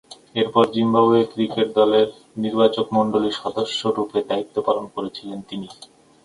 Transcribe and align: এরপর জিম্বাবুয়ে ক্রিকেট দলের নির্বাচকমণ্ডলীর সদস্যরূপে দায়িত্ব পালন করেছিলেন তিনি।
এরপর 0.35 0.63
জিম্বাবুয়ে 0.73 1.23
ক্রিকেট 1.33 1.67
দলের 1.79 2.07
নির্বাচকমণ্ডলীর 2.37 3.39
সদস্যরূপে 3.41 4.19
দায়িত্ব 4.29 4.55
পালন 4.67 4.85
করেছিলেন 4.95 5.39
তিনি। 5.49 5.67